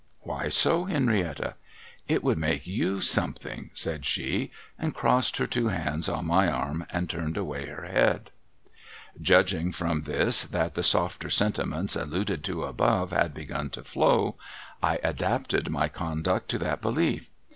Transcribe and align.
Why 0.21 0.49
so, 0.49 0.85
Henrietta?'' 0.85 1.53
I 2.09 2.17
would 2.17 2.39
make 2.39 2.65
you 2.65 3.01
Something,' 3.01 3.69
said 3.75 4.03
she, 4.03 4.49
and 4.79 4.95
crossed 4.95 5.37
her 5.37 5.45
two 5.45 5.67
hands 5.67 6.09
on 6.09 6.25
my 6.25 6.49
arm, 6.51 6.87
and 6.89 7.07
turned 7.07 7.37
away 7.37 7.67
her 7.67 7.85
head. 7.85 8.31
Judging 9.21 9.71
from 9.71 10.01
this 10.01 10.43
that 10.45 10.73
the 10.73 10.81
softer 10.81 11.29
sentiments 11.29 11.95
alluded 11.95 12.43
to 12.45 12.63
above 12.63 13.11
had 13.11 13.35
begun 13.35 13.69
to 13.69 13.83
flow, 13.83 14.37
I 14.81 14.97
adapted 15.03 15.69
my 15.69 15.87
conduct 15.87 16.49
to 16.49 16.57
that 16.57 16.81
belief. 16.81 17.29